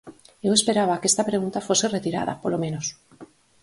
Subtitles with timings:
[0.47, 2.85] Eu esperaba que esta pregunta fose retirada, polo menos.